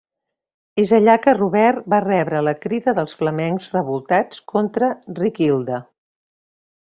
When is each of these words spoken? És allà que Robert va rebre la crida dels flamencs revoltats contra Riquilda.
És 0.83 0.91
allà 0.97 1.13
que 1.25 1.33
Robert 1.37 1.83
va 1.93 1.99
rebre 2.05 2.39
la 2.47 2.53
crida 2.63 2.95
dels 3.01 3.13
flamencs 3.19 3.67
revoltats 3.79 4.41
contra 4.55 4.89
Riquilda. 5.21 5.83